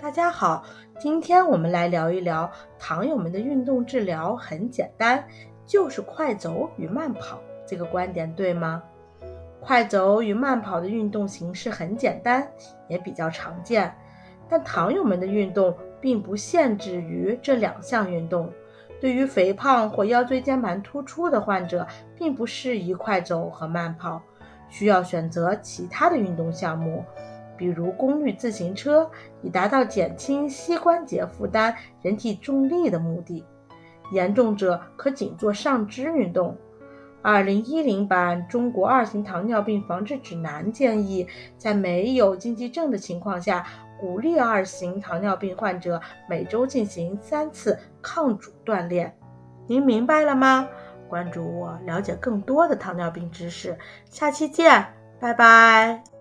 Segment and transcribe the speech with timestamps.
[0.00, 0.62] 大家好，
[1.00, 2.48] 今天我们来聊一聊
[2.78, 5.26] 糖友们的运动治疗很简单，
[5.66, 7.40] 就是快走与慢跑。
[7.66, 8.80] 这个观点对吗？
[9.60, 12.48] 快走与慢跑的运动形式很简单，
[12.86, 13.92] 也比较常见。
[14.48, 18.48] 但糖友们的运动并不限制于这两项运动。
[19.00, 21.84] 对于肥胖或腰椎间盘突出的患者，
[22.16, 24.22] 并不适宜快走和慢跑，
[24.68, 27.04] 需要选择其他的运动项目。
[27.58, 29.10] 比如功率自行车，
[29.42, 33.44] 以达到减轻膝关节负担、人体重力的目的。
[34.12, 36.56] 严重者可仅做上肢运动。
[37.20, 41.26] 二零一零版《中国二型糖尿病防治指南》建议，
[41.58, 43.66] 在没有禁忌症的情况下，
[44.00, 49.14] 鼓励二型糖尿病患者每周进行三次抗阻锻炼。
[49.66, 50.68] 您明白了吗？
[51.08, 53.76] 关注我，了解更多的糖尿病知识。
[54.06, 54.86] 下期见，
[55.20, 56.17] 拜拜。